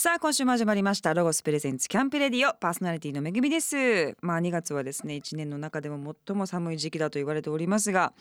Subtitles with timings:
[0.00, 1.12] さあ今週も始まりました。
[1.12, 4.16] ロゴスプレゼンツキャンプレディオパーソナリティのめぐみです。
[4.20, 8.12] まあ2月はですね1年の中でも最も寒い時期だと言われておりますが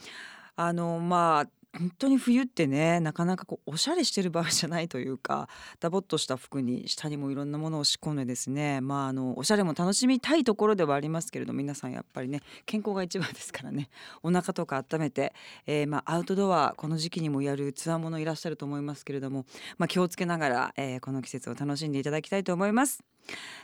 [0.55, 5.47] あのまあ本当に冬ってねなかなかこうおしゃれしてる場合じゃないというか
[5.79, 13.89] ダボっとした服に下にもいろんなものを仕込んでですねまああのおしゃれも楽しみたいところではありますけれど皆さんやっぱりね健康が一番ですからね
[14.23, 15.33] お腹とか温めて、
[15.65, 19.45] えーまアウトドアこの時期にもやるつわものいらっしゃると思いますけれども、
[19.77, 23.16] まあ、気をつけながら、えーこの季節を楽しんでいただきたいと思います。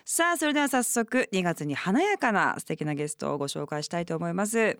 [0.05, 4.77] さあそれでは早速2月に華やかな素敵なゲストをご紹介したいと思います、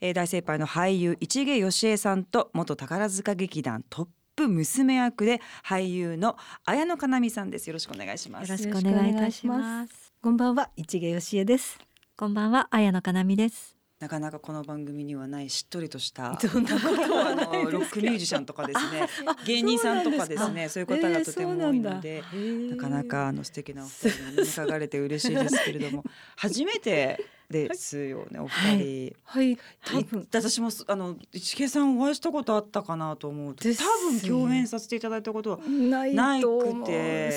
[0.00, 10.12] えー大先輩の俳優市毛義恵さんと元宝塚劇団トップ娘役で俳優の綾野かなみさんですよろしくお願いしますよろしくお願いいたします。
[10.22, 11.78] こんばんは、市毛義恵です。
[12.16, 13.81] こんばんは、綾野かなみです。
[14.02, 19.06] なかなかこの番組にはないしっとりとした そんなことはあないロックミュージシャンとかですね。
[19.26, 29.16] あ芸人さんとかですねそういう方がとても多いので、えーなかなかあの素敵なお二人に伺われて嬉しいですけれども初めてですよねお二人。
[29.24, 30.04] はい、多多分。
[30.04, 33.74] 分私もあの市毛さんお会いしたことあったかなと思うと多
[34.10, 37.32] 分共演させていただいたことはないくて。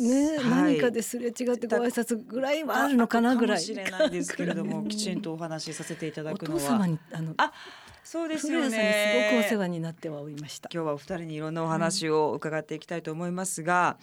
[0.00, 0.74] ね、はい。
[0.74, 3.56] 何かですれ違ってご挨拶ぐらいはあるのかなぐらい。
[3.58, 6.60] かもしれないですけれどもきちんとお話しさせていただおくのは。
[6.60, 7.52] 父様にあのあ
[8.02, 8.98] そうですよ古谷さんにす
[9.34, 10.68] ごくお世ね話になってはおりました。
[10.72, 13.98] 今日はお二人にいろんなお話を伺っていきたいと思いますが、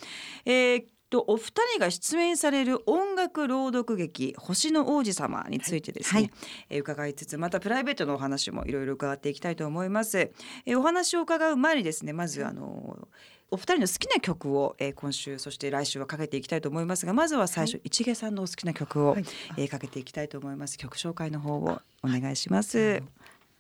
[0.46, 6.32] えーっとお二人が出演される音楽朗読劇星の王子様についてですね、はい。
[6.70, 13.08] えー伺いつつまたプライベートのお話もいろいろ伺っていきたいと思います、えーお話を伺う前にですねまずあの
[13.50, 19.26] お二人の好きな曲を、えー今週そして来週はかけていきたいと思いますがまずは最初、市毛さんのお好きな曲を、はい。
[19.58, 20.78] えーかけていきたいと思います。
[20.78, 23.02] 曲紹介の方をお願いします、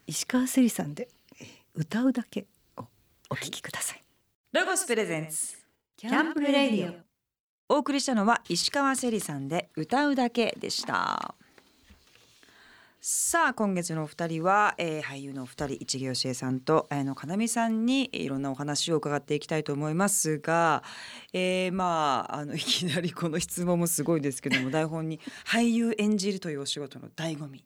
[0.05, 1.07] 石川せりさんで
[1.39, 2.45] えー歌うだけ
[2.77, 2.83] を
[3.29, 4.03] お聞きください。
[4.51, 5.57] ロゴスプレゼンツ。
[5.95, 7.06] キャンプレディオ。
[7.69, 11.35] お送りしたのは石川せりさんで歌うだけでした。
[12.99, 20.83] さあ今月のお二人は、えー俳優のお二人市毛義恵さんと綾野かなみさんにいろんなお話を伺っていきたいと思いますが、
[21.31, 27.63] えーまああの いきなりこの質問もすごいですけども台本に俳優演じるというお仕事の醍醐味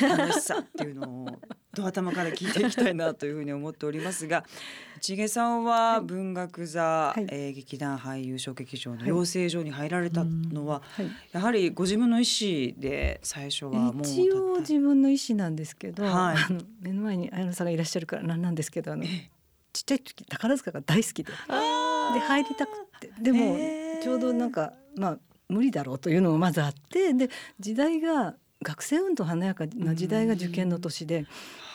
[0.00, 1.40] 楽しさっていうのを
[1.76, 4.44] ど頭から聞いていきたいなというふうに思っておりますが
[5.00, 7.26] 市毛さんは文学座、はい。
[7.28, 11.06] えー劇団俳優小劇場の養成所に入られたのは、はい。
[11.32, 16.36] やはりご自分の意思で最初はもう一応自分の意思なんですけど、はい。
[16.36, 23.12] あの目の前に綾野さんがいらっしゃるからなんなんですけどあのちっちゃい時宝塚が大好きでで入りたくって。
[23.20, 23.56] でも
[24.02, 28.34] ちょうどなんかまあ無理だろうというのもまずあってで時代が
[28.66, 31.24] 学生運動華やかな時代が受験の年で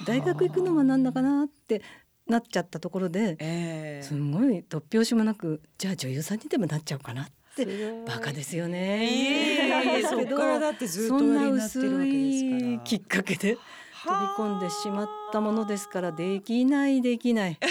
[0.06, 1.82] 大学行くのもなんだかなって
[2.28, 7.66] なっちゃったところでえすごい突拍子もなくじゃあ女優さんにでもなっちゃおうかなって
[8.06, 9.06] バカですよえね。
[9.06, 13.58] いえいえいえ そそんな薄いきっかけで
[14.04, 17.58] 飛び込んでしまったものですからできないできない。
[17.62, 17.68] で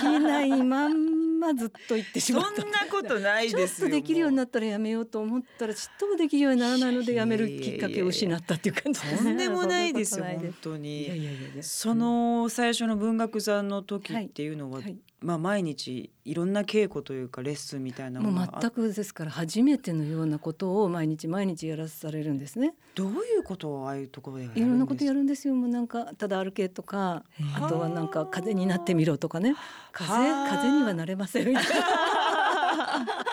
[0.00, 1.17] きない まんま
[1.54, 2.64] ずっと言ってしそんまった。
[2.64, 11.04] なことないちょっとできるようになっったらやめようと思ったらちっともできるようにならないのでやめるきっかけを失ったっていう感じとんでもないですよ本当に。
[11.04, 22.74] いやいやいやその最初の文学座の時っていうのは、はいまあ毎日いろんな稽古というかレッスンみたいなものがもう全くですから初めてのようなことを毎日毎日やらされるんですね。
[22.94, 25.54] どういうことをああいうところでやるんですいろんなことやるんですよ。
[25.54, 27.24] もうなんかただ歩けとか、
[27.56, 29.56] あとはなんか風になってみろとかね。
[29.92, 31.70] 風はあ風にはなれませんみたいな。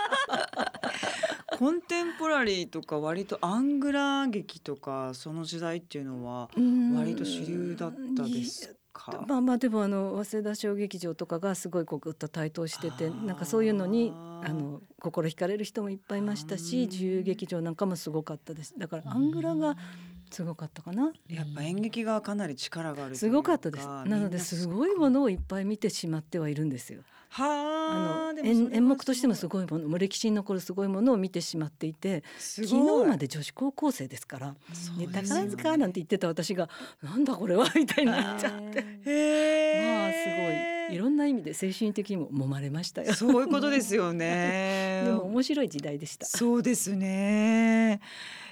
[1.57, 6.49] コンテンポラリーとか割とアングラー劇とかその時代っていうのは
[6.97, 9.25] 割と主流だったですか。
[9.27, 18.73] まあまあでもあの早稲田小劇場とかがすごいこうぐっと台頭しててなんかそういうのにあの心惹かれる人もいっぱいいましたし自由劇場なんかもすごかったです。
[18.77, 19.75] だからアングラが
[20.29, 32.75] すごかったかなやっぱ演劇がかなり力があるすごかったですなのですごいものをいっぱい見てしまってはいるんですよはあの演演目としてもすごいものもう歴史に残るすごいものを見てしまっていて昨日
[33.07, 34.55] まで女子高校生ですから
[34.97, 36.69] ね宝塚なんて言ってた私が
[37.03, 38.85] なんだこれはみたいになっちゃって。
[39.05, 43.13] へ まあすごいいろんな意味で精神的にも揉まれましたよ。
[43.13, 45.01] そういうことですよね。
[45.05, 46.25] でも面白い時代でした。
[46.25, 48.01] そうですね。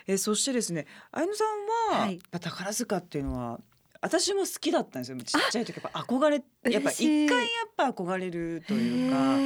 [0.07, 3.59] えそしてですね、あ野さんは、はい宝塚っていうのは
[4.03, 5.17] 私も好きだったんですよ。
[5.17, 9.37] ちっちゃい時やっぱ憧れやっぱ一回やっぱ憧れるというか、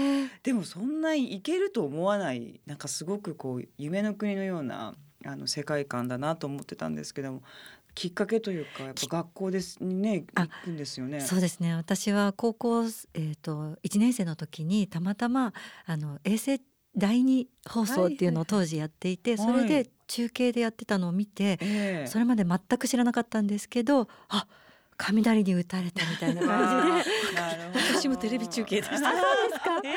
[0.42, 4.96] でもそんなにいけると思わないなんかすごくこう夢の国のような
[5.26, 7.44] あの世界観だなと思ってたんですけども。
[7.94, 11.20] きっかけというかやっぱ学校ですにねあ行くんですよね。
[11.20, 12.84] そうですね私は高校、
[13.16, 15.52] えー、と1年生の時にたまたま
[15.88, 16.62] あの衛生
[16.98, 19.40] 第二放送っていうのを当時やっていて、はい。
[19.40, 22.08] はいはいそれで中継でやってたのを見て、ええ。
[22.08, 24.48] それまで全く知らなかったんですけどあ
[24.96, 27.12] 雷に打たれたみたいな感じで。
[27.94, 28.96] 私もテレビ中継でした。
[28.96, 29.18] あそ
[29.48, 29.82] うですか。
[29.86, 29.94] え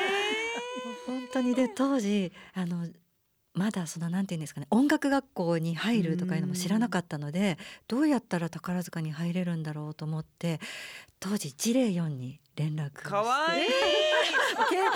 [1.07, 1.55] 本当に。
[1.55, 2.85] で当時あの
[3.53, 7.57] まだそのなんていうんですかね音楽学校に入るとかいうのも知らなかったので
[7.87, 10.59] どうやったら宝塚に入れるんだろうと思って
[11.19, 13.65] 当時一零四に連絡かわいい。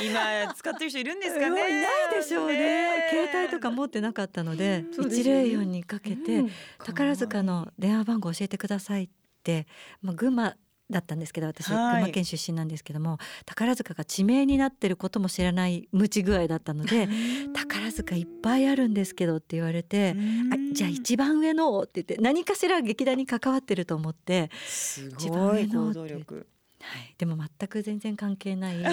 [0.08, 1.48] 今使ってる人いるんですかね。
[1.48, 3.08] うんいないでしょうね。
[3.10, 5.44] 携帯とか持ってなかったのでそうですよね。
[5.44, 6.52] 104にかけて、うん。
[6.84, 9.10] 宝塚の電話番号教えてくださいっ
[9.44, 9.68] て、
[10.02, 10.56] まあ、群馬
[10.90, 11.94] だったんですけど私、はい。
[11.94, 17.08] 群馬県出身なんですけども宝塚が地名になってることも知らない無知具合だったので
[17.54, 20.16] 宝塚いっぱいあるんですけどって言われて。
[20.52, 26.48] あじゃあ一番上のをって言って何かしら劇団に関わってると思って、すごい行動力
[26.86, 28.78] はい、でも全く全然関係ない。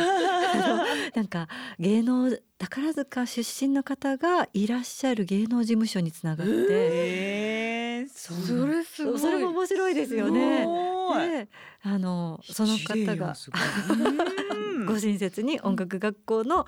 [1.15, 1.49] なんか
[1.79, 9.19] 芸能宝塚出身の方がいらっしゃる芸能事務所につながって、えー、それすごい。
[9.19, 10.67] それも面白いですよすね。
[11.19, 11.49] で
[11.83, 13.50] あのその方がす
[14.87, 16.67] ご親切に音楽学校の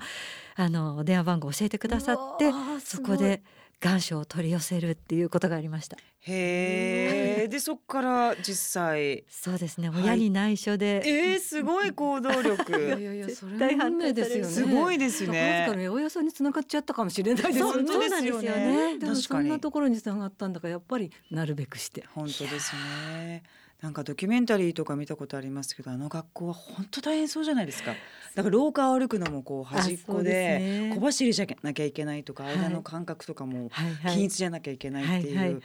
[0.55, 2.51] あの電話番号を教えてくださって
[2.83, 3.41] そこで
[3.81, 5.97] 願書を取り寄せるっていうことがありました。
[6.27, 9.23] へえ でそっから実際。
[9.29, 9.89] そうですね。
[9.89, 10.03] はい。
[10.03, 14.51] 親に内緒で、えー、すごい行動 いやい力やいやそれ絶対も運命ですよね。
[14.51, 15.65] すごいですね。
[15.67, 17.87] 宝塚の八百屋さんに繋がっちゃったかもしれないですそうよね。
[17.87, 18.97] そうなんですよね。
[18.97, 22.05] でもそんなところに繋がったんだからやっぱりなるべくして。
[22.13, 23.43] 本当ですね
[23.81, 27.93] なんかドキュメンタリーとか見たことありますけどあの学校は本当大変そうじゃないですか。
[28.33, 33.69] だから廊下を歩くのもこう端っこで小走りじゃなきゃいけないとかはい間の間隔とかも
[34.11, 35.61] 均一じゃなきゃいけないっていう、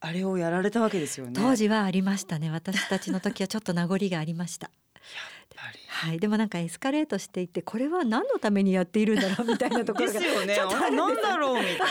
[0.00, 1.32] あれをやられたわけですよね。
[1.34, 2.50] 当時はありましたね。
[2.50, 4.70] 私たちの時はちょっと名残がありました。
[4.70, 6.20] やっぱりはい。
[6.20, 10.54] でもなんかエスカレートしていってこれは何のためにやっているんだろう みたいなところがですよね。
[10.54, 11.84] ちょっとあるんですなんだろうみたい も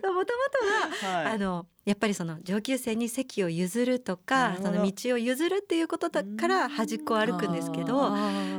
[0.00, 8.10] ともとは、な、はい、あのやっぱりその上級生に席を譲るとなかその道を譲るっていうことだから端っこを歩くんですけど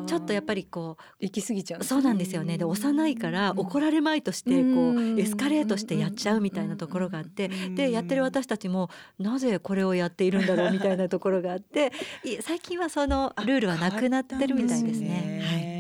[0.06, 1.82] ちょっとやっぱりりこ行き過ぎちゃう。
[1.82, 2.58] うそうなんですよね。
[2.58, 8.90] で幼いから怒られまいとしてこうエスカレートしてやっちゃうみたいなところがあってでやってる私たちも
[9.20, 11.92] なぜこれをやっているんだろうみたいなところがあって
[12.24, 15.42] い最近はそのルールはなくなってるみたいですね。
[15.44, 15.76] はい。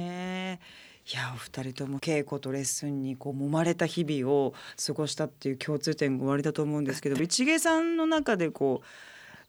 [1.07, 4.53] いやお二人とも稽古とレッスンにこう揉まれた日々を
[4.83, 8.85] 過ごしたっていう共通点がおありだと思うんですけど一芸さんの中でこう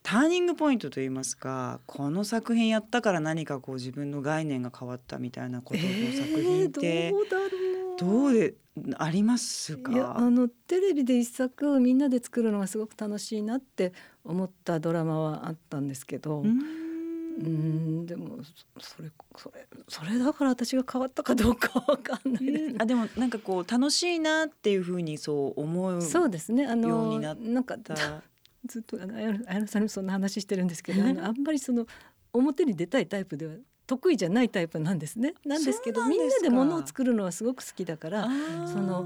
[0.03, 7.43] ターニングポイントといいますかこの作品やったから何かこう自分の概念が変わったみたいなことの作品ってえーどうだろ
[7.95, 8.53] うどうで
[8.99, 9.91] ありますか？
[9.91, 13.93] いやあのテレビで一作みんなで作るのがすごく楽しいなって
[14.23, 16.47] 思ったドラマはあったんですけど、う
[17.37, 18.39] うんんでも
[18.79, 22.67] そそれそれそれだから私が変わったかどうかわかんないです。
[22.69, 22.75] ね。
[22.79, 26.65] あでもなんかこう楽しいなっていうふうにそう思うそうですね。
[26.65, 27.95] あようのになっなんかた
[28.65, 31.85] ずっとあの綾野さんにもそんな話してるんですけどあのあんまりその
[32.33, 33.53] 表に出たいタイプでは
[33.85, 35.33] 得意じゃないタイプなんですね。
[35.45, 38.27] なんですけどみんなんで物を作るのはすごく好きだから
[38.67, 39.05] その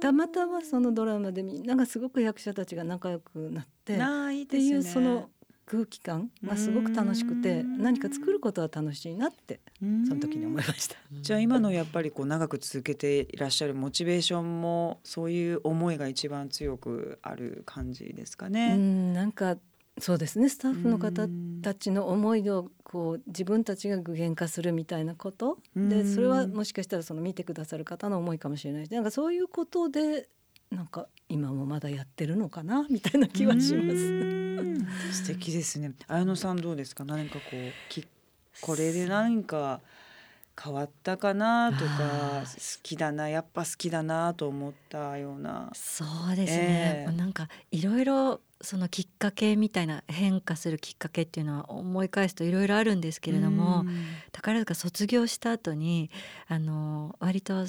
[0.00, 5.30] たまたまそのドラマでみんながすごく役者たちが仲良くなってっていうその
[5.66, 9.60] 空気感がすごく楽しくてうん何か作ることは楽しいなって
[10.08, 10.96] その時に思いました。
[11.20, 18.76] じゃあ今のやっぱりこう長く続けていらっしゃるモチベーションもそういう思いが一番強くある感じですかうね。
[18.76, 19.56] んなんか
[19.98, 20.48] そうですね。
[20.48, 25.58] スタッフの方うんたちの思いをこう自分たちが具現化するみたいなこと。
[25.74, 25.88] うん。
[25.88, 30.28] でそれはもしかしたらその見てくださる方の思いかもしれないしなんかそういうことで
[30.70, 33.96] なんか今もまだやってるのかなみたいな気はします。
[33.96, 35.92] うん素敵ですね。
[36.08, 37.04] 綾野さんどうですか？
[37.04, 38.06] 何かこうき
[38.60, 39.80] これで何か
[40.60, 45.70] 変わったかなとか好きだなやっぱ好きだなと思ったような。
[45.74, 56.10] そうですね、ええなんかいろいろそのきっかけみたいな変化するきっかけっていうのは思い返すといろいろあるんですけれども、うん宝塚卒業した後に
[56.46, 57.66] あの割と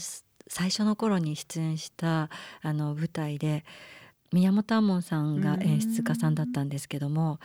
[0.49, 2.29] 最初の頃に出演した
[2.61, 3.65] あの舞台で
[4.31, 7.39] 宮本亞門さんが演出家さんだったんですけども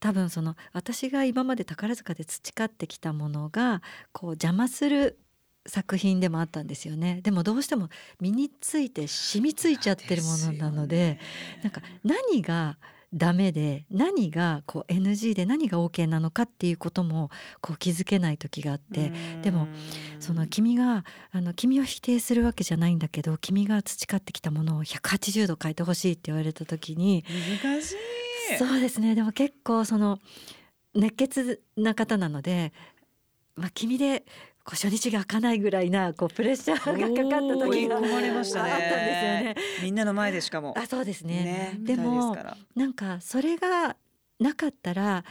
[0.00, 5.18] 多分その私が今まで宝塚で培ってきたものがこう邪魔する
[5.66, 7.20] 作品でもあったんですよね。
[7.22, 7.90] でもどうしても
[8.20, 11.18] 身について染みついちゃってるものなので
[11.62, 12.78] なんか何が
[13.14, 19.12] ダメで何がこう NG で何が OK なのかっていうこともこう気づけない時があって、
[19.42, 19.68] でも
[20.20, 27.24] その君があの君を否定するわけじゃないんだけど君が培ってきたものを180度変えてほしいって言われた時に
[27.62, 28.58] 難しい。
[28.58, 29.14] そうですね。
[29.14, 30.18] でも結構その
[30.94, 32.72] 熱血な方なので、
[33.56, 34.24] まあ、君で
[34.68, 39.56] こう初日が開かないぐらいなこうプレッシャーがかかった時があったんですよね。
[39.82, 40.74] みんなの前でしかも。
[40.76, 41.42] あそうですね。
[41.42, 41.76] ね。
[41.78, 42.36] でも
[42.76, 43.96] なんかそれが
[44.38, 45.24] なかったら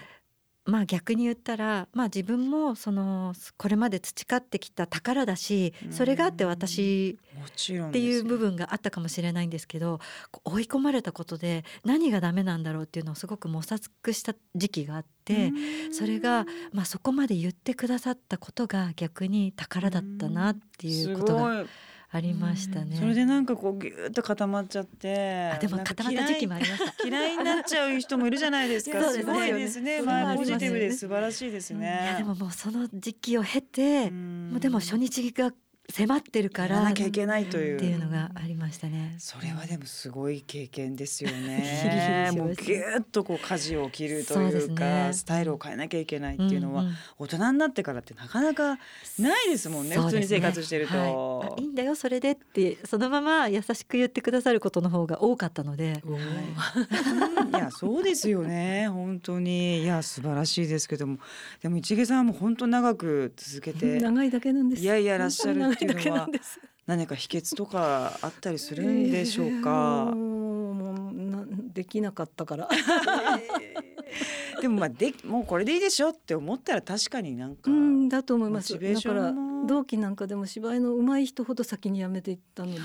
[0.68, 10.00] まあ逆に言ったらまあ自分もそのこれまで培ってきた宝だしそれがあって私もちろんっていう部分分があったかもしれないんですけど
[10.46, 15.52] 追い込まれたことで何がダメなんだろうっていうのをすごく模索した時期があって
[15.92, 21.66] それが、まあ、そこまで言ってくださったことが逆に宝だったなっていうことが
[22.10, 22.96] ありましたね。
[22.96, 27.04] それでなんかこうギューッと固まっちゃってあでも固まった時期もありました。
[27.08, 29.04] 嫌いになっちゃう人もいるじゃないですか。
[29.12, 30.02] すねごいですね。
[30.02, 32.12] まあポジティブで素晴らしいですいね。
[32.14, 35.52] やでももうその時期を経て、ももうでも初日が
[35.90, 37.78] 迫ってるかやららなきゃいけないという。
[37.78, 39.16] っていうのがありましたね。
[39.20, 42.30] それはでもすごい経験ですよね。
[42.36, 48.78] もうギューッとこう舵を切るというかねスタイルを変えなきゃいけないっていうのはんん大人になってからってなかなか
[49.18, 49.98] ないですもんね。
[49.98, 51.64] 普通に生活してるはいとあい。
[51.64, 56.04] いんだよそれでってそのまま優しく言ってくださることの方が多かったので。
[57.48, 61.18] いやそうですよね本当にいや素晴らしいですけども
[61.62, 66.30] でも市毛さんはもう本当長く続けて長いだけなんですいやいやらっしゃるっていうのは
[66.86, 70.08] 何か秘訣とかあったりするんでしょうか？
[70.10, 70.16] えー。
[70.16, 72.70] もうなできなかったから
[74.62, 79.34] でもまあでもうこれでいいでしょって思ったら確かになんか、うんだと思いますだから
[79.68, 82.80] 同期なんかでも芝居の上手い人ほど先に辞めていったので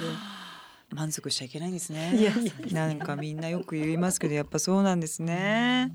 [0.92, 2.14] 満足しちゃいけないんですね。
[2.16, 5.94] いやいやいなんかみんなよく言いますけどやっぱそうなんですね。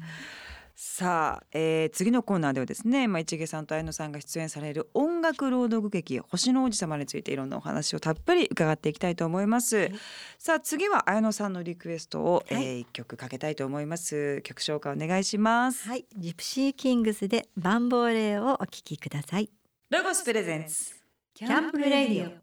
[0.79, 9.89] さあ、えー次のコーナーではですね、まあ、市毛さんと綾野さんが出演される音楽朗読劇「星の王子様」についていろんなお話をたっぷり伺っていきたいと思います。
[10.37, 14.43] さあ次は綾野さんのリクエストを、はいえー一曲かけたいと思います。
[14.43, 15.87] 曲紹介お願いします。
[15.87, 19.49] はい、ジプシーキングスでバンボーレーをお聞きください。
[19.89, 20.93] ロゴスプレゼンツ
[21.33, 22.39] キャンプレディ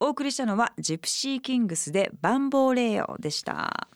[0.00, 3.88] お送りしたのはジプシーキングスでバンボーレオでした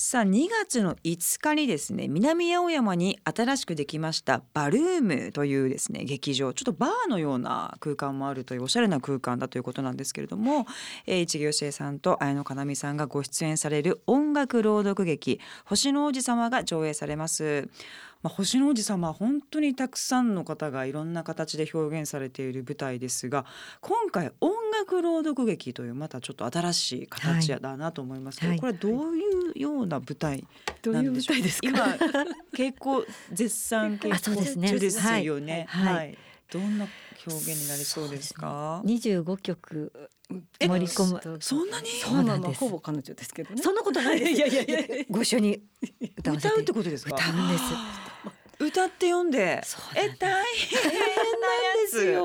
[0.00, 10.66] さあ2月の5日にですね南青山に新しくできましたバルームというですね劇場ちょっとバーのような空間もあるというおしゃれな空間だということなんですけれども、
[11.08, 17.68] えー、市毛義恵さんと綾野かなみさんがご出演される音楽朗読劇星の王子様が上映されます。
[18.22, 23.44] まあ、星の王子様は本当にたくさんの方がいろんな形で表現されている舞台ですが
[23.80, 29.22] 今回音楽朗読劇というまたちょっと新しい形だなと思いますけど、はいこれはどうい
[29.56, 30.44] うような舞台
[30.84, 31.36] ないんでしょう？
[31.36, 31.68] う舞台ですか？
[31.68, 31.84] 今
[32.52, 35.66] 稽古絶賛稽古中ですよね。
[35.68, 35.94] はい。
[35.94, 36.18] はい。
[36.50, 36.86] どんな
[37.26, 38.80] 表現になりそうですか？
[38.84, 39.92] 二十五曲
[40.58, 41.38] え盛り込む。
[41.40, 41.88] そんなに？
[41.88, 42.60] そうなんです。
[42.60, 43.62] ほぼ彼女ですけどね。
[43.62, 44.32] そんなことないです。
[44.32, 45.62] いやいやいやご一緒に
[46.16, 47.14] 歌うっててことですか？
[47.14, 47.62] 歌うんです。
[48.60, 49.62] 歌って読んで。
[49.94, 50.44] え大変なや
[51.88, 52.22] つですよ。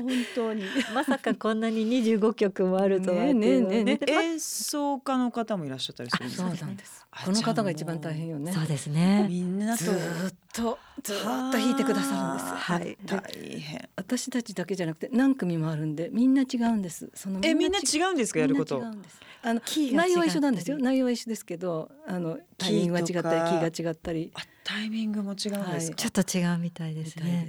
[0.00, 0.64] 本当に。
[0.92, 3.28] まさかこんなに二十五曲もあるとはね。
[3.28, 6.66] えねえねえ演奏家の方もいらっしゃったりするんですかそう。
[6.66, 7.06] なんです。
[7.07, 8.52] あこの方が一番大変よね。
[8.52, 9.26] そうですね。
[9.28, 9.84] みんなと。
[9.84, 12.54] ずーっとずーっと弾いてくださるんです。
[12.54, 12.98] はい。
[13.04, 13.88] 大変。
[13.96, 17.10] 私たちだけじゃなくて何組もあるんでみんな違うんです。
[17.14, 18.76] そのえみんな違うんですかやること？
[18.78, 18.92] みんな違。
[18.92, 19.20] うんです。
[19.40, 19.60] あの
[19.96, 20.78] 内容は一緒なんですよ。
[20.78, 24.30] 内容は一緒ですけどあのタイミングが違ったりキキーが違ったり。
[24.34, 25.96] あタイミングも違うんですか？
[25.96, 27.48] ちょっと違うみたいですね。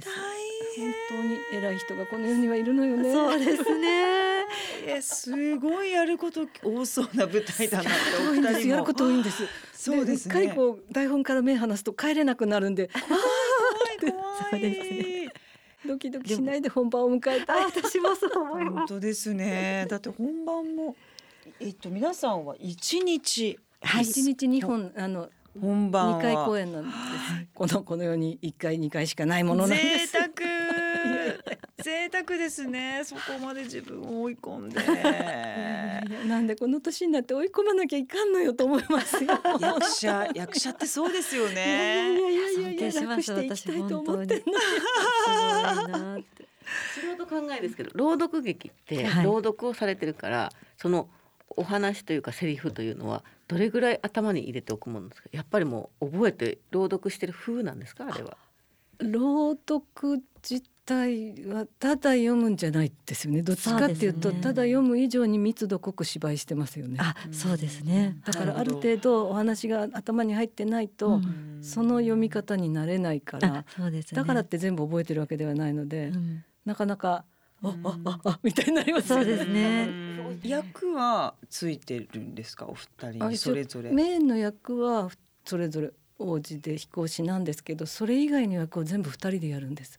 [0.76, 3.12] 本当に偉い人がこの世にはいるのよね。
[3.12, 4.39] そうですね。
[4.86, 4.96] 変。
[4.96, 8.94] えすごいやること多そうな舞台だなってお多いんです二やるこ。
[8.94, 10.34] と多いんですそうですね。
[10.34, 12.90] うっかりこう台本から目離すと帰れなくなるんで
[13.98, 14.50] 怖い怖い。
[14.50, 15.40] そうです
[15.88, 19.86] ドキドキしないで本番を迎えたい私もそう思い本当ですね。
[19.88, 20.94] だって本番も
[21.58, 26.96] えっと皆さんは一日はい一日二本あの本番は二回公演なんです
[27.54, 30.09] このこの世に一回二回しかないものなんです
[32.38, 33.02] ですね。
[33.04, 34.80] そこまで自分を追い込んで。
[36.26, 39.38] なんでこの年になって追い込まなきゃいかんのよと思いますよ。
[39.60, 44.36] 役者役者ってそうですよいやいやいねやいやいや尊敬します楽していきたいと思って。
[44.38, 46.22] んの。
[46.94, 49.24] 素人考えですけど朗読劇ってはい。
[49.24, 51.08] 朗読をされてるから、その
[51.56, 55.28] お話というかセリフというのはどれぐらい頭に入れておくものですか？
[55.32, 58.36] やっぱりもう覚えて朗読してる風なんですかあれは？
[59.00, 63.42] 朗読自体はただ読むんじゃないですよね。
[63.42, 64.40] どっちかっていうとね。
[64.40, 66.98] ただ読む以上に密度濃く芝居してますよね。
[67.00, 68.18] あ、そうですね。
[68.24, 71.58] だからある程度お話が頭に入ってないと、うん。
[71.62, 74.16] その読み方になれないかあら、、そうですね。
[74.16, 76.44] だからって全部覚えてるわけではないので、うん。
[76.64, 77.24] なかなか
[77.62, 77.86] あうん。
[77.86, 79.88] あああみたいになりますよそうですね。
[79.88, 80.10] うん
[80.44, 82.66] 役はついてるんですか？
[82.66, 83.90] お二人それぞれ。
[83.90, 85.10] メインの役は
[85.44, 89.98] それぞれ王子で飛行士なんですけどそれ以外の役を全部二人でやるんです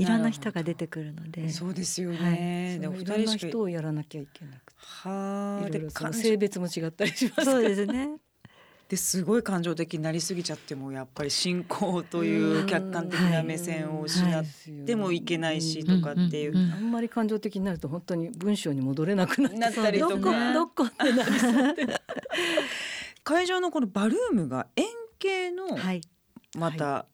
[0.00, 1.48] いろんな人が出てくるので。
[1.50, 2.78] そうですよはね。
[2.80, 4.78] でそも二のいろんな人をやらなきゃいけなくて。
[4.80, 5.70] はあ。
[5.70, 8.16] で性別も違ったりしますそうですね。
[8.88, 16.56] ですごい感情的になりすぎちゃってもやっぱり信仰という客観的な目線を失はいってもいけないしうんとかっていう。
[16.56, 20.52] あんまり感情的になると本当に文章に戻れなくなったりとか。
[20.52, 21.86] どこってなりそうで。
[23.22, 24.86] 会場のこのバルームが円
[25.18, 26.00] 形のはい
[26.58, 27.04] また、は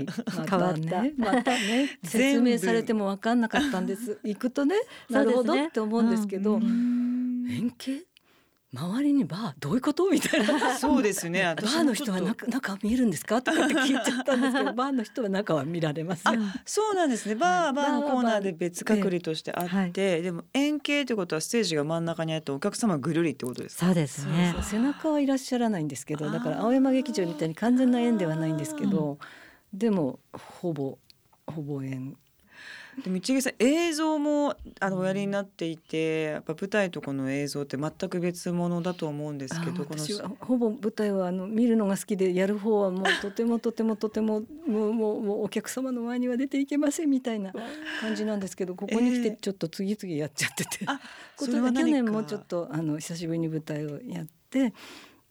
[0.00, 0.06] い、
[0.48, 1.02] 変わった。
[1.02, 1.98] ね、またね。
[2.04, 4.18] 説明されても分かんなかったんです。
[4.24, 4.76] 行くと ね。
[5.10, 7.46] なるほどって思うんですけど、うん。
[7.50, 8.07] 円形？
[8.74, 10.10] 周りにバーどういうこと？
[10.10, 10.76] みたいな。
[10.76, 11.42] そうですね。
[11.56, 13.40] バーの人は中中見えるんですか？
[13.40, 16.34] とかって聞いちゃったんですけどバーの人は中は見られますよ。
[16.66, 17.34] そうなんですね。
[17.34, 23.86] バーバーのバーはコーナーで別隔離としてあって、でも円形ってことはステージが真ん中にあってお客様がぐるりってことですか？
[23.86, 24.52] そうですね。
[24.54, 29.18] そう背中はいらっしゃらないんですけどだから青山劇場みたいに完全な円ではないんですけど、
[29.72, 30.98] でもほぼ
[31.46, 32.18] ほぼ円
[33.04, 39.84] でも市毛さん映像もあのおやりになっていて、やっぱ舞台とこの映像って全く別物だと思うんですけど、
[40.40, 47.52] ほぼ舞台はあの見るのが好きでやる方はもうとてもとてもとてももうもうもうお客様の前には出ていけませんみたいな
[48.00, 51.00] 感じなんですけどここに来ええてちょっと次々やっちゃってて、あ、
[51.36, 54.72] ことで去年もちょっとあの久しぶりに舞台をやって、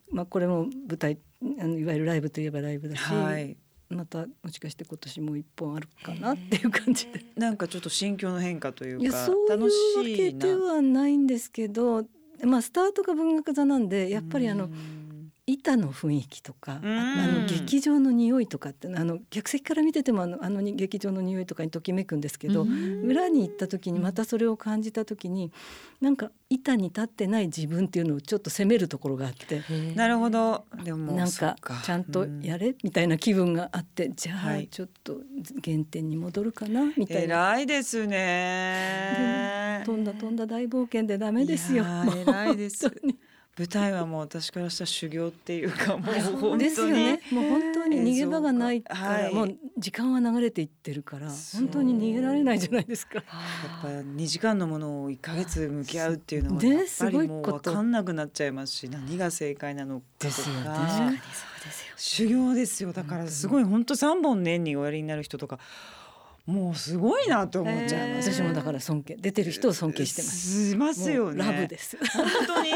[0.10, 1.18] まあ、これも舞台
[1.60, 3.58] あのいわゆるライブといえばライブだし、はい。
[3.90, 7.24] またもしかして今年もう一本あるかなっていう感じで。
[7.36, 10.04] なんかちょっと心境の変化というかそう楽いうわ。
[10.04, 12.04] けではないんですけど、
[12.44, 15.07] まあ、スタートが文学座なんでやっぱりあのうん
[15.50, 25.52] 板の雰囲気とか、うんあの劇場の匂いとかってあの客席から見ててもあのあのに劇場の匂いとかにときめくんですけど、うん裏に行った時にまたそれを感じた時に
[26.02, 29.64] なんか板に立ってない自分っていうのをちょっと責めるところがあって。
[29.96, 30.66] なるほど。
[30.84, 35.22] でもなんかちゃんとやれみたいな気分があってじゃあはいちょっと
[35.64, 39.84] 原点に戻るかなみたいな偉いですね。
[39.86, 41.86] 飛んだ飛んだ大冒険でダメですよ。
[42.28, 43.16] 偉いです本当に
[43.58, 46.64] 舞台はもう私からしたら修行っていうかもう本当に。
[46.64, 47.20] ですよね。
[47.32, 53.16] もう本当に逃げ場がないか、はいもう時間は流れていってるから本当に逃げられないじゃないですか。
[53.16, 53.24] やっ
[53.82, 60.64] ぱ2時間のものを1ヶ月向き合うっていうのはねやっぱすごいりもう分かんなくなっちゃいますし何が正解なのかとですよね。
[60.64, 61.12] か
[61.64, 62.94] ですよ修行ですよ。
[62.94, 65.60] だからすごい本当3本年におやりになる人とか
[66.46, 70.70] もうすごいなと思っちゃいます、私もだから尊敬出てる人を尊敬してます。
[70.72, 71.44] しますよね。
[71.44, 71.98] ラブです。
[72.14, 72.72] 本当に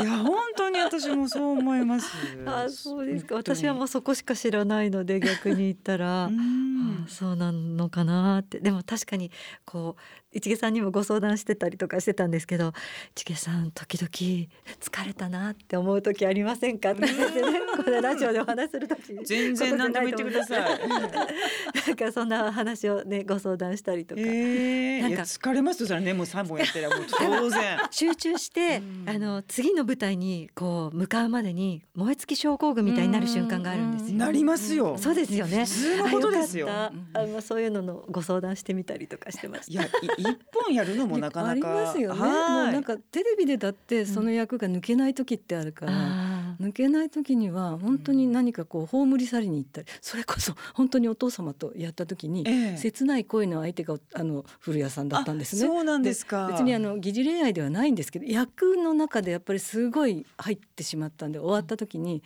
[0.00, 2.06] いや本当に私もそう思います。
[2.46, 3.34] あそうですか。
[3.34, 6.26] 私はもうそこしか知らないので逆に言ったら。
[6.26, 7.04] うん。
[7.06, 8.60] あそうなのかなって。
[8.60, 9.30] でも確かに
[9.64, 12.72] こう市毛さんにもご相談してたりとかしてたんですけど
[13.16, 16.90] 市毛さん時々疲れたなって思う時ありませんか？
[16.90, 20.78] って言ってねこれラジオでお話しする時全然何でも言ってください。
[20.88, 27.78] なんかそんな話をねご相談したりとか、ええなんか疲れますとそれねもう三本やってりゃもう当然。
[27.90, 34.18] 集中してうんあの次の舞台にこう向かうまでに燃え尽き症候群みたいになる瞬間があるんですよ。
[34.18, 34.98] なりますよ。
[34.98, 35.64] そうですよね。
[35.64, 42.20] 普通のことですよあのそういうののご相談してみたりとかしてましいやい一本やるのもなかなかありますよね。
[42.20, 45.92] もうはいなんかテレビでだってその役が抜けない時ってあるかた。
[45.92, 45.98] ら。
[45.98, 55.62] あ抜けない時には本当に何かこう葬り去りに行ったりそれこそ本当にお父様とやった時にええ切ない恋の相手があの古谷さんだったんですね。
[55.62, 56.48] あそうなんですか。
[56.48, 62.22] 別にあの疑似恋愛ではないんですけど役の中でやっぱりすごい入ってしまったんで終わった時に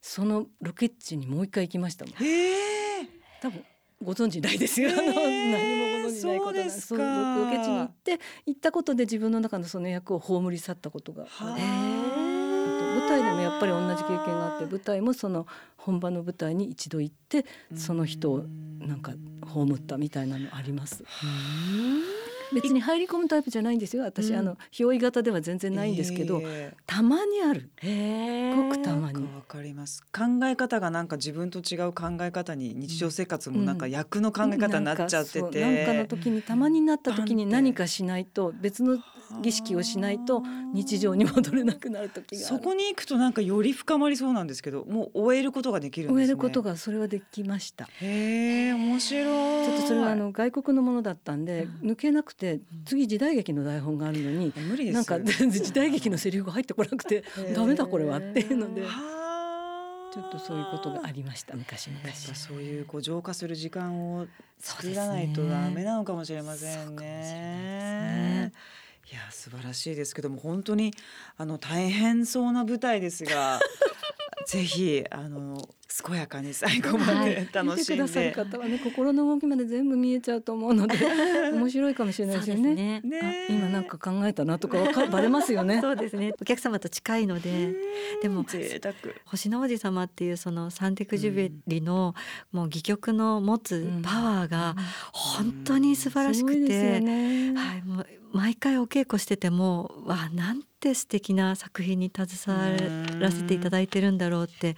[0.00, 2.14] そのロケ地にもう一回行きましたもん。
[3.40, 3.64] 多分
[4.00, 5.12] ご存知ないですよ、何も
[6.12, 6.86] ご存知ないことなんそうですか。
[6.88, 11.52] そうロケ地に行って行ったことで自分の中のその役を葬り去ったことがはあ。
[11.52, 15.46] あと舞台でもやっぱり同じ経験があって舞台もその
[15.76, 17.44] 本場の舞台に一度行って
[17.74, 18.44] その人を
[18.78, 19.12] なんか
[19.46, 21.04] 葬ったみたいなのあります。
[22.54, 24.04] 別に入り込むタイプじゃないんですよ。
[24.04, 24.38] 私、うん。
[24.38, 27.70] あの憑依型では全然ないんですけど、えたまにある。
[27.82, 29.22] へごくたえまに。
[29.22, 30.02] わかります。
[30.12, 38.98] 考え方がなんか自分と違う考え方に日常生活もなんか役の考え方になっちゃってて、なんなんかの時にたまになった時に何かしないと別の
[39.40, 40.42] 儀式をしないと
[40.72, 46.26] 日常に戻れなくなる時がそこに行くとなんかより深まりそうなんですけど、もう終えることができるんですね。
[46.26, 49.66] 終えることがそれはできましたへえ面白い。
[49.66, 54.94] ちょっとそれはあの外国のものだったんで抜けなくて次時代劇の台本があるのに無理です。
[54.94, 59.22] なんか全然時代劇のセリフが入ってこなくてダメだこれはっていうのではあ
[60.12, 64.26] ちょっとそういうことがありました昔昔そういうこう浄化する時間を
[64.58, 68.52] 作らないとダメなのかもしれませんね。
[69.10, 70.92] いや素晴らしいですけども本当に
[71.36, 73.60] あの大変そうな舞台ですが
[74.46, 75.68] ぜひあの
[76.04, 78.32] 健やかに最後まはでい楽しん見てくださるで。
[78.32, 80.96] 方はね心の動きまで全部見えちゃうと思うので
[81.52, 82.74] 面白いかもしれないですよね。
[82.74, 85.80] ねねあ今なんか考えたなとかわかバレますよね。
[85.80, 86.32] そうですね。
[86.40, 87.74] お客様と近いので、
[88.22, 88.94] でも贅沢。
[89.26, 92.14] 星の王子様っていうそのサンテクジュベリの
[92.52, 94.76] もう戯曲の持つパワーが
[95.12, 97.54] 本当に素晴らしくすごいですよて、ね。
[97.54, 104.76] はい、もう毎回お稽古してても、わあなんて素敵な作品に携わらせていただいてるんだろうって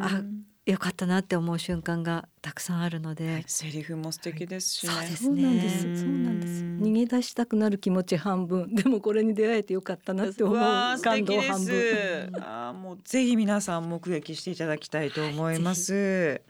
[0.00, 0.22] あ
[0.66, 4.92] よかったなって思う瞬間がたくさんあるので、セリフも素敵ですしね。
[4.92, 5.80] そうですそうなんでねす。
[5.80, 6.62] そうなんです。
[6.62, 10.56] 逃げ出したくなる気持ち半分、でもこれに出会えてよかったなって思う
[11.00, 11.66] 感動半分。
[11.66, 12.30] す。
[12.40, 16.42] あーもうぜひ皆さん目撃していただきたいと思います。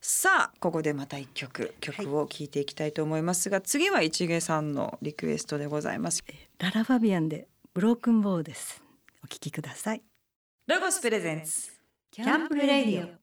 [0.00, 6.24] さあここでまた一曲曲を聴いていきたいと思いますが、次は一芸さんのリクエストでございます。
[6.58, 8.82] ララファビアンでブロークンボーです。
[9.22, 10.02] お聞きください。
[10.66, 11.70] ロゴスプレゼンツ
[12.10, 13.21] キャンプレディオ。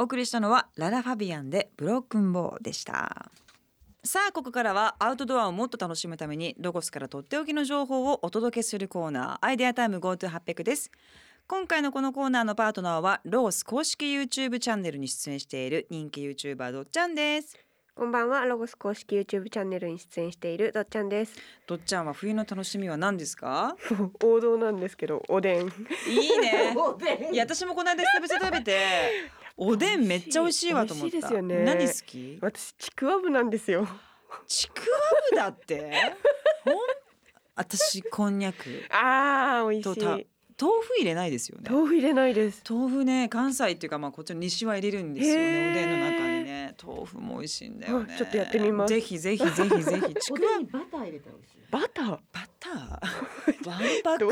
[0.00, 3.30] お送りしたのはララファビアンでブロークンボーでした。
[4.02, 10.90] さあここからはアウトドアをもっと楽しむためにロゴスからとっておきの情報をお届けするコーナーアイデアタイム GoTo800 です。
[11.46, 17.58] 今回のこのコーナーのパートナーはロゴス公式 YouTube チャンネルに出演している人気 YouTuber どっちゃんです。
[17.94, 21.34] こんばんはロゴス公式 YouTube チャンネルに出演しているどっちゃんです。
[21.66, 23.76] どっちゃんは冬の楽しみは何ですか？
[24.24, 25.66] 王道なんですけどおでん。
[25.66, 26.74] いいね。
[27.32, 28.78] いや私もこの間久々食べて
[29.62, 31.10] おでんめっちゃ美味しいわと思った。
[31.12, 31.64] 美味しいですよね。
[31.64, 32.38] 何好き？
[32.40, 33.86] 私ちくわぶなんですよ。
[34.46, 34.86] ちくわ
[35.30, 35.92] ぶだって？
[36.64, 36.74] ほん？
[37.56, 38.58] 私こんにゃく。
[38.90, 40.26] あー美味としたい
[40.58, 41.70] 豆腐入れないですよね。
[41.70, 42.62] 豆腐入れないです。
[42.68, 45.70] 豆腐ね関西っていうかまあこっちの西は入れるんですよね。
[45.72, 46.74] おでんの中にね。
[46.82, 48.14] 豆腐も美味しいんだよね。
[48.14, 48.94] あちょっとやってみます。
[48.94, 50.14] ぜひぜひぜひぜひ。
[50.14, 51.58] ちくわバター入れたら美味しい。
[51.70, 52.10] バター？
[52.10, 52.20] バ
[52.58, 53.68] ター？
[53.68, 54.26] わんぱく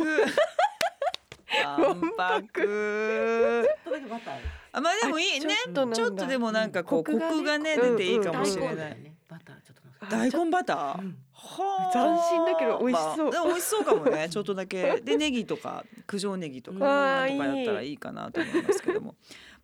[1.64, 3.68] わんぱく。
[3.84, 4.34] それでバター。
[4.72, 5.54] あまあでもいいね。
[5.64, 5.96] ちょっとなんだ。
[5.96, 9.12] ちょっとでもなんかこうココクがね出ていいかもしれない。
[9.28, 10.06] バターちょっと。
[10.10, 11.00] 大根バター？
[11.00, 11.16] うん。
[11.32, 13.30] はあ斬新だけど美味しそう。
[13.48, 14.28] 美味しそうかもね。
[14.30, 15.00] ちょっとだけ。
[15.00, 19.14] でネギとか九条ネギとかとかやったらいいかなと思いますけども。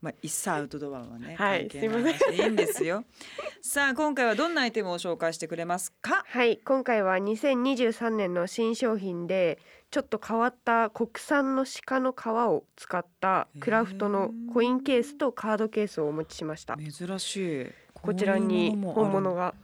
[0.01, 2.19] まあ一切アウトドアはねはい関係ない話。
[2.31, 3.05] でいいんですよ。
[3.63, 6.25] さあ今回はどんなアイテムを紹介してくれますか？
[6.27, 9.59] はい今回は2023年の新商品で
[9.95, 16.77] ちょっと変わった国産の鹿の皮を使ったクラフトのコインケースとカードケースをお持ちしました。
[16.77, 17.67] 珍しい。
[17.93, 19.55] こちらに本物が。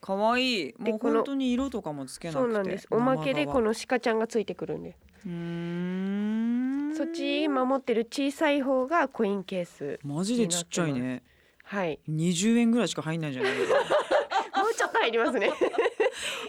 [0.00, 0.70] かわい。
[0.70, 2.42] いもうでこの本当に色とかもつけなくて。
[2.42, 2.86] そうなんです。
[2.90, 4.96] おまけでこのの鹿ちゃんがついてくるんで。
[5.26, 6.94] うーん。
[6.96, 11.22] そっち今持ってる小さい方がコインケースマジでちっちゃいね。
[11.64, 12.00] はい。
[12.08, 13.66] 20円ぐらいしか入んないんじゃない も
[14.70, 15.52] うちょっと入りますね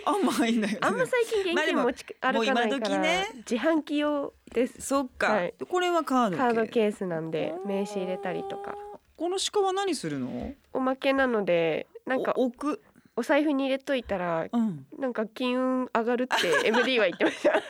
[0.06, 0.88] あんま入んないよね。
[0.88, 3.28] あんま最近現金持ち歩かないから、時ね。
[3.50, 4.82] 自販機用です。
[4.82, 5.54] そっか、はい。
[5.70, 8.76] これはカードカードーケースなんで名刺入れたりとか。
[9.18, 10.54] この鹿は何するの？
[10.74, 12.82] おまけなのでなんかお置く。
[13.18, 14.86] お財布に入れといたらうん。
[14.98, 17.62] なんか金運上がるって MD は言ってました。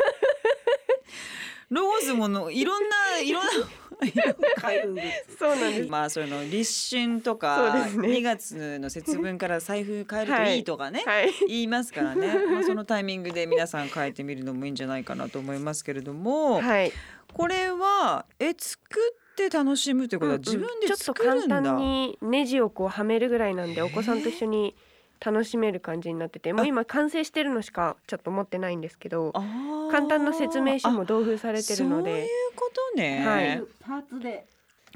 [1.70, 3.50] ローズものいろんないろんな
[4.58, 4.98] 開運。
[5.38, 5.90] そうなんです。
[5.90, 8.08] まあその立春とかですね。
[8.10, 11.32] 2月の節分から財布変えるといいとかね、はい。
[11.48, 16.92] 言いますからね、 まあ、そのタイミングで皆さん変えてみるのもいいんじゃないかなと思いますけれども、はい。
[17.34, 24.76] これはえ作って楽しむということは自分でちょっと作るんだ、簡単にネジをこうはめるぐらいなんでお子さんと一緒に
[25.24, 29.32] 楽しめる感じになっててもう今完成してるのしかちょっと持ってないんですけど
[29.92, 33.64] 簡単な説明書も同封されてるのそういでうことね、はい。
[33.82, 34.46] パーツで。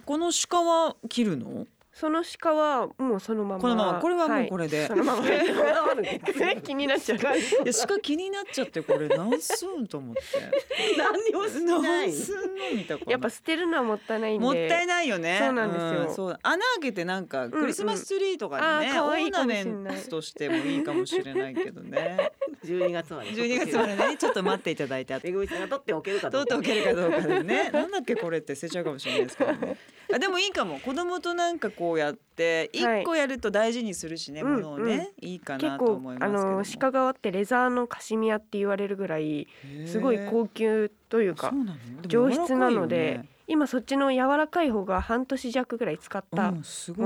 [0.06, 1.68] この鹿は切るの？
[1.96, 5.24] その鹿はもうそのままこのままこれはもうこれで、はい、そのまま。
[6.62, 7.20] 気になっちゃう。
[7.20, 10.22] いや鹿気になっちゃってこれ何すんと思って。
[11.00, 12.08] 何にもしない。
[12.08, 12.12] 何。
[12.12, 13.12] すんのみたいな。
[13.14, 14.46] やっぱ捨てるのはもったいないんで。
[14.46, 15.40] もったいないよね。
[15.42, 16.14] そうなんですよ。
[16.14, 16.40] そう。
[16.44, 22.34] 穴開けてなんかクリスマスツリーとかにね、うんうんあー可愛いオーナメントとしてもいいかもしれないけどね。
[22.66, 23.30] 12月まで。
[23.30, 26.56] 12月までねちょっと待っていただいてあとめぐみさんが取っておけるかどうか。
[26.56, 27.70] 取っておけるかどうかでね。
[27.72, 29.78] なんだっけこれって捨てちゃうかもしれないですけどね
[30.14, 30.80] あでもいいかも。
[30.80, 33.04] 子供となんかこうやって一はい。
[33.04, 36.58] 個やると大事にするしね、うんものをね、いいか結なと構あ思いますけども。
[36.60, 39.48] の鹿革ってレザーのカシミヤって言われるぐらい
[39.86, 42.02] すごい高級というかそうなの？
[42.02, 46.60] で上質なので今そっちの柔らかい方が半年弱ぐらい使ったも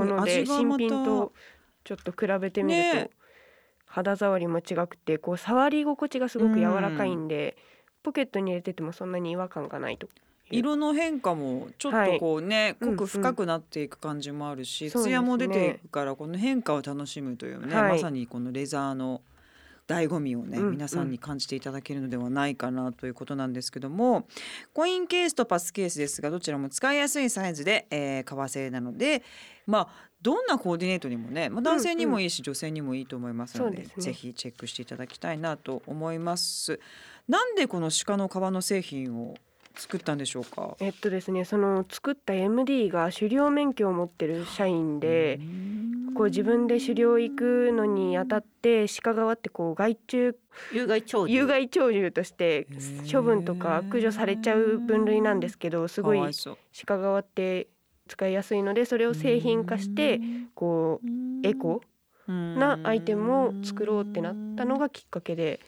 [0.04, 1.32] ので新味がまた品と
[1.84, 3.04] ちょっと比べてみるね。
[3.06, 3.20] と
[3.86, 7.56] 肌触りも違くてこう触り心地がすごく柔らかいんで
[8.04, 10.08] ポケットに入れててもそんなに違和感がないと
[10.50, 12.90] 色の変化もちょっとこうね、はい。
[12.90, 15.14] 濃く深くなっていく感じもあるし、そうですね。
[15.16, 17.92] 艶も出ていくからこの変化を楽しむというね、はい。
[17.92, 19.22] まさにこのレザーの
[19.86, 20.70] 醍醐味をね、うんうん。
[20.72, 24.28] 皆さんに感じていただけるのではないかなということなんですけども
[24.72, 29.24] コインケースとパスケースですがどちらも使いやすいサイズで、えー革製なので
[29.66, 33.88] まあどんなコーディネートにもね、まあ、男性にもいいし、女性にもいいと思いますのでね。
[33.96, 36.78] ぜひチェックしていただきたいなと思います。
[37.26, 39.34] なんでこの鹿の皮の製品を
[39.76, 40.76] 作ったんでしょうか？
[40.80, 45.40] えっとですねその作った MD が狩猟免許を持ってる社員で
[46.14, 50.36] こう自分で狩猟行くのにあたって鹿側ってこう害虫
[50.72, 52.66] 有害鳥獣有害鳥獣として
[53.10, 56.20] 処分とか駆除されちゃう分類なんですけどすごい
[56.86, 57.68] 鹿側って
[58.08, 60.20] 使いやすいのでそれを製品化して
[60.54, 61.80] こうエコ
[62.26, 65.60] なアイテムを作ろうってなったのがきっかけで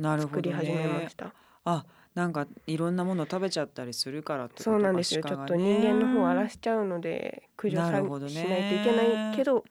[0.00, 1.14] 作り始めまねし。
[1.14, 1.34] た。
[1.64, 1.84] あ、
[2.20, 5.22] なんかいろんなもの食べちゃったりするからってことかそうなんですよ。
[5.22, 9.64] ちょっと人間の方を荒らしちゃうので駆除さなねしないといけないけど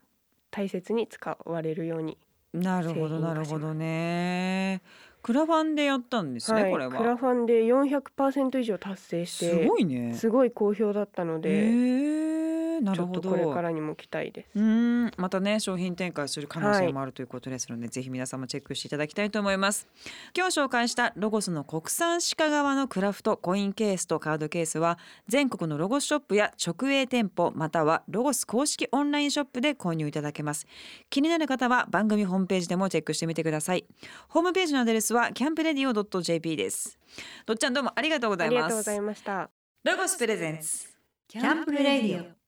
[0.49, 2.17] 大切に使われるように。
[2.51, 4.81] なるほどなるほどね。
[5.29, 6.91] クラファンでやったんですね、はい、これは。
[6.91, 10.15] クラファンで400%以上達成してすごいね。
[10.15, 13.43] すごい好評だったのへで、えなちょっとるほど。
[13.43, 14.49] これからにも期待です。
[14.55, 19.87] うーんまたね商品展開する可能性もあるということですので、ぜひ皆様チェックしていただきたいと思います
[20.35, 30.65] 今日紹介したロゴスの国産鹿革のクラフトコインケースとカードケースは全国のロゴスショップや直営店舗またはロゴス公式オンラインショップで購入いただけます
[31.09, 33.85] 気になる方は番組ホームページでもチェックしてみてください
[34.27, 36.97] ホームページのアドレスはキャンプレディオ .jp です。
[37.45, 38.55] どっちゃんどうもありがとうございます。
[38.55, 39.49] ありがとうございました。
[39.83, 40.87] ロゴスプレゼンツ。
[41.27, 42.38] キャンプレディオ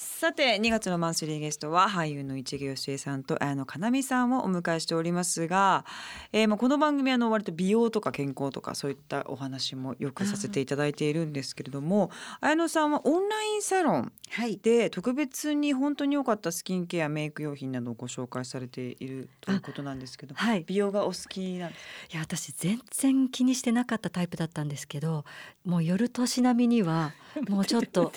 [0.00, 5.84] さて2月のマンスリーゲストは俳優の市毛よしえさんと綾野かなみさんをお迎えしておりますが、
[6.32, 14.58] えー、まあこの番組はあの割と美容とか健康とかそういったお話もよくさせていただいているんですけれども綾野さんはオンラインサロンはい。
[14.58, 20.62] で特別に本当に良かったスキンケアメイク用品などをご紹介されているということなんですけどはい。
[20.64, 25.24] 美容がお好きなんですいや私全然気にしてなかったタイプだったんですけど
[25.64, 27.14] もう夜年並みには
[27.48, 28.12] もうちょっと。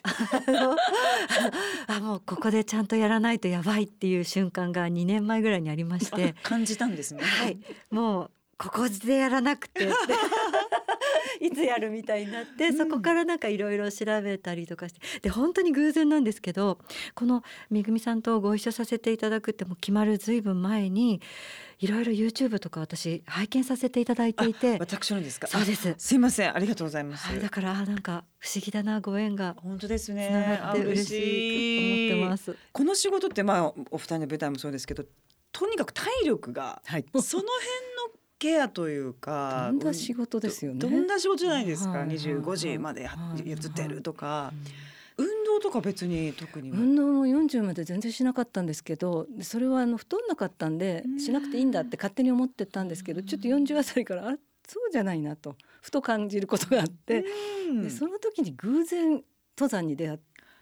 [1.88, 6.36] あもうここでちゃんとやらないとやばいっていう瞬間が2年前ぐらいにありまして。
[6.44, 7.24] 感じたんですね。
[7.24, 7.60] はい。
[7.90, 9.90] もうここでやらなくて
[11.46, 16.78] いつやるみたいになって、そこからなんかいろいろ調べたりとかしてで本当に偶然なんですけど
[17.16, 21.20] このめぐみさんとご一緒させていただくってもう決まるずいぶん前に
[21.80, 25.48] いろいろ YouTube とか私拝見させていただいていて私のですか？
[25.48, 27.26] そうですあすいませんありがとうございます。
[27.28, 30.60] はい、だからあなんか不思議だなご縁が本当ですつなね。
[30.62, 32.56] がって嬉しいと思ってます。
[32.72, 35.04] この仕事ってまあお二人の舞台もそうですけど
[35.52, 40.80] とにかく体力が、はいその辺のケアというかどんな仕事ですよね？
[40.80, 44.52] どんな仕事じゃないですか、はいはい25時までやはいやってるとか、
[45.16, 51.20] 運動とか別に特には、運動も40まで全然しなかったんですけどでそれはあの太んなかったんでうん。
[51.20, 54.36] しなくていいんだって勝手に思ってたんですけどちょっと40あたりからあ
[54.68, 57.26] そうじゃないなとふと感じることがあって、
[57.70, 57.84] うん。
[57.84, 59.22] でその時に偶然
[59.56, 60.20] 登山に出会っ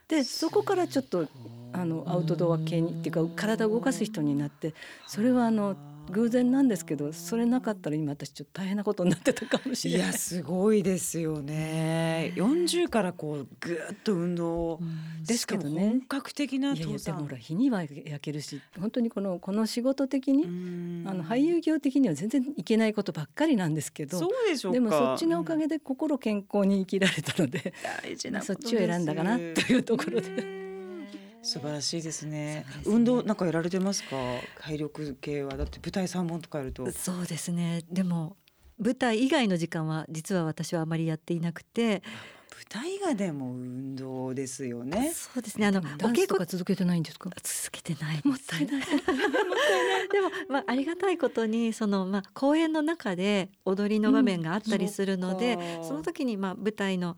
[0.09, 1.27] てそこからちょっと
[1.71, 4.73] あのアウトドア系にっていうか体を動かす人になって
[5.07, 5.77] それはあの
[6.09, 10.07] 偶然なんですけどそれなかったら今私ちょっと大変なことになってたかもしいれない。
[10.07, 10.13] や。
[10.13, 12.33] すごいですよね。
[12.35, 14.79] 40からこうぐーっと運動を。
[15.25, 21.03] ですけどね本格的ないやい登山やでもほら日には焼けるし本当にこのこの仕事的に、うん。
[21.07, 24.73] あの俳優業的には全然いけないことばっかりなんですけどそうでしょうか。
[24.73, 30.58] でもそっちのおかげで心健康に生きられたので、大事なそっちを選んだかなというところで。
[31.41, 32.29] 素晴らしいですね。
[32.29, 32.65] ね。
[32.85, 34.15] 運動なんかやられてますか？
[34.59, 35.55] 体力系は。
[35.57, 36.91] だって舞台三本とかやると。
[36.91, 37.83] そうですね。
[37.91, 38.37] でも
[38.77, 42.03] 舞台以外の時間は実は私はあまりやっていなくて。
[42.51, 45.13] 舞台がでも運動ですよね。
[45.13, 45.67] そうですね。
[45.67, 47.29] あのお稽古か続けてないんですか？
[47.41, 48.27] 続けてないです。
[48.27, 48.81] もったいない。
[50.11, 57.15] でもまあありがたいことにそのまあ公演の中で踊りの場面があったりするので、うんそその時にまあ舞台の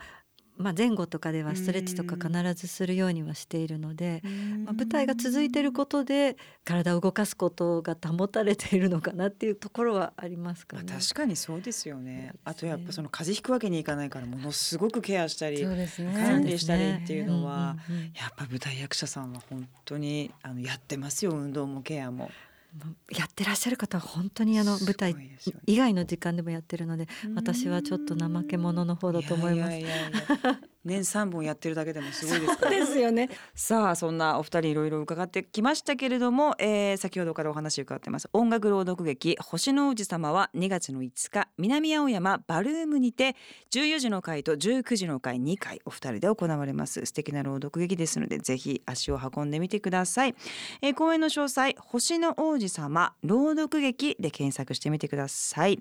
[0.58, 4.22] まあ前後とかではストレッチとか必ずするようにはしているので、
[4.66, 10.84] まあ、舞台が続いていることで体を動かすことが保たれているのかなっていうところはありますかね。
[10.88, 12.12] まあ確かにそうですよね。
[12.12, 12.34] ね。
[12.44, 15.88] あとやっぱその風邪ひくわけにいかないからものすごくケアしたりね。
[15.98, 17.78] 管理したりっていうのは
[18.16, 21.32] やっぱ舞台役者さんは本当にあのやってますよ。
[21.32, 22.30] 運動もケアも
[23.12, 25.16] やってらっしゃる方は本当にあの舞台
[25.66, 29.78] 以外の時間でもやってるので私はちょっと怠け者の方だと思います。
[30.84, 32.72] 年三本やってるだけでもすごいですから。
[32.72, 33.30] ですよね。
[33.54, 38.30] さあそんなお二人いろいろ伺ってきましたけれども、えー、先ほどからお話伺ってます。
[38.34, 43.36] 音楽朗読劇星の王子様は2月の5日南青山バルームにて
[43.72, 47.06] 14時の回と19時の回2回お二人で行われます。
[47.06, 50.36] 素敵な朗読劇ですのでぜひ足を運んでみてください、
[50.82, 55.80] えー、公演の詳細星の王子様朗読劇で検索してみてください。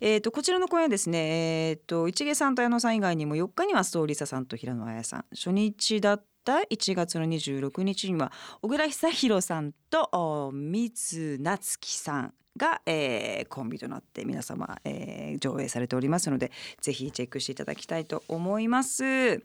[0.00, 5.24] えっ、ー、とこちらの公演はですねえっ、ー、と市毛さんと矢野さん以外にも4日にはストーリーサさんと平野綾さん。
[5.32, 12.34] 初日だった1月の26日には小倉久弘さんと水夏樹さん。
[12.56, 19.40] が、えー、コンビとなって皆様、えー、上映されておりますのでぜひチェックしていただきたいと思います、え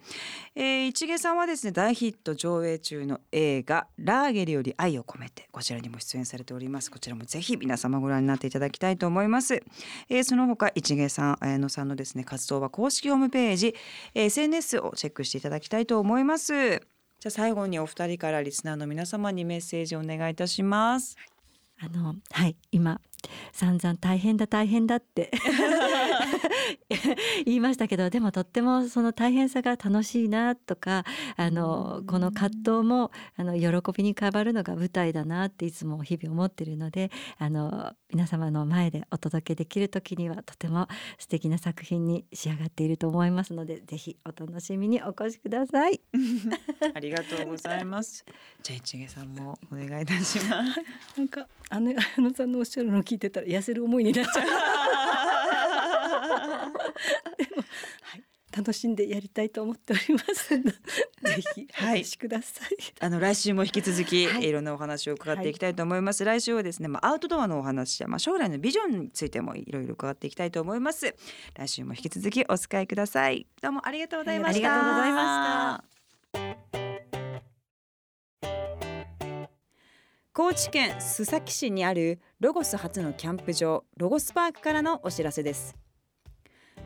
[0.56, 6.92] ー、市毛さんはですね大ヒット上映中の映画ラーゲリより愛を込めてこちらにも出演されております。
[6.92, 9.56] こちらもぜひ皆様ご覧になっていただきたいと思います、
[10.10, 13.76] えー、その他市毛さん綾野さんのですね活動は公式ホームページ
[14.14, 16.82] SNS をチェックしていただきたいと思います。
[17.20, 21.18] じゃあ最後にお二人からリスナーの皆様にメッセージをお願いいたします。
[21.80, 23.00] あのはい今
[23.52, 25.32] 散々大変だ大変だって。
[27.46, 46.02] 言いましたけどでもとってもその大変さが楽しいなとかあのこの葛藤もあの喜びに変わるのが舞台だなっていつも日々思ってるのであの皆様の前でお届けできる時にはとても素敵な作品に仕上がっていると思いますのでぜひお楽しみにお越しください。
[46.94, 48.26] ありがとうございます。
[48.64, 50.82] じゃあ市毛さんもお願いいたします。
[51.18, 54.46] なんかあのあのさんのおっしゃるのを聞いてたら痩せる思いになっちゃう
[57.38, 57.64] でも、
[58.02, 58.24] はい、
[58.58, 60.64] 楽しんでやりたいと思っております ぜ
[61.56, 71.16] ひお越しください、あの来週も引き続き、はい、いろんなお話を伺っていきたいと思います、はい、来週はですねまあアウトドアのお話やまあ将来のビジョンについてもいろいろ伺っていきたいと思います。
[71.56, 73.46] 来週も引き続きお使いください。
[73.62, 76.88] どうもありがとうございました、ありがとうございました。
[80.34, 85.76] 高知県須崎市にあるロゴス初のキャンプ場ロゴスパークからのお知らせです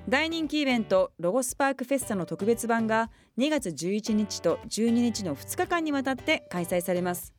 [0.09, 7.33] 大人気イベントロゴスパークフェスタの特別版が2月11日と12日の2日間にわたって開催されます。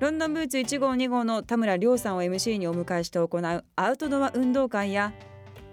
[0.00, 5.12] ロンドンブーツ1号2号の田村亮さんを MC にお迎えして行うアウトドア運動会や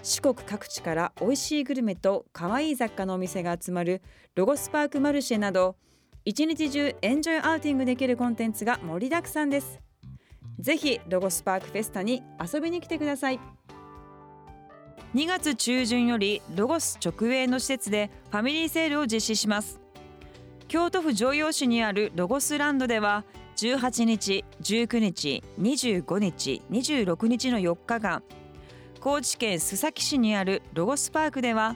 [0.04, 4.02] 四国各地から美味しいグルメと可愛い雑貨のお店が集まる
[4.36, 5.78] ロゴスパークマルシェなど
[6.26, 9.80] 一日中エンジョイアウティングできるコンテンツが盛りだくさんです。
[10.60, 12.21] ぜひロゴスパークフェスタに
[12.54, 13.39] 遊びに来てください。
[15.16, 19.80] 2月中旬よりロゴス直営の施設でファミリーセールを実施します。
[20.68, 23.24] 京都府城陽市にあるロゴスランドでは
[23.56, 28.22] 18日、19日、25日、26日の4日間
[29.00, 31.76] 高知県須崎市にあるロゴスパークでは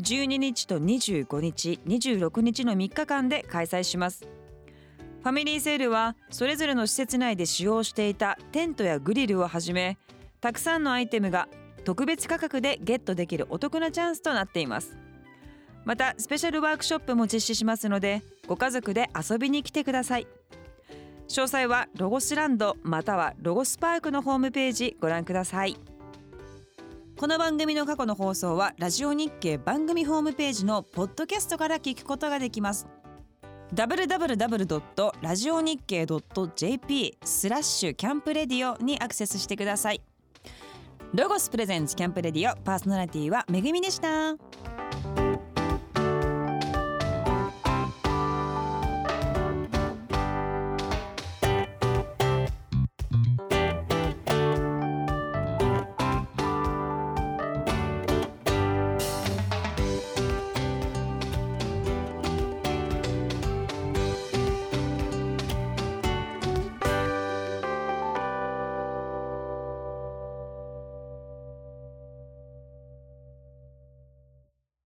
[0.00, 4.26] 12日と25日26日の3日間で開催します。
[5.22, 9.96] ファミリーセールはそれぞれの施設内で使用していたテントやグリルをはじめ
[10.40, 11.48] たくさんのアイテムが
[11.84, 14.96] 特別価格でゲットできるお得なチャンスとなっています。
[15.84, 20.26] またスペシャルワークショップも実施しますのでご家族で遊びに来てください。
[21.28, 25.76] 詳細はロゴスランドまたはロゴスパークのホームページご覧ください。
[27.16, 32.86] この番組の過去の放送はラジオ日経番組ホームページのポッドキャストから聞くことができます。
[33.72, 35.12] www.
[35.20, 36.06] ラジオ日経
[36.56, 40.02] .jp スラッシュキャンプレディオにアクセスしてください。
[41.16, 44.34] ロゴスプレゼンツキャンプレディオパーソナリティはめぐみでした。